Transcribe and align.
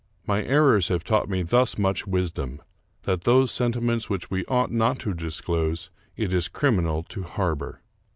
My 0.25 0.43
errors 0.43 0.87
have 0.87 1.03
taught 1.03 1.29
me 1.29 1.43
thus 1.43 1.77
much 1.77 2.07
wis 2.07 2.31
dom:— 2.31 2.59
that 3.03 3.21
those 3.23 3.51
sentiments 3.51 4.09
which 4.09 4.31
we 4.31 4.43
ought 4.45 4.71
not 4.71 4.97
to 5.01 5.13
disclose 5.13 5.91
it 6.17 6.33
is 6.33 6.47
criminal 6.47 7.03
to 7.09 7.21
harbor. 7.21 7.81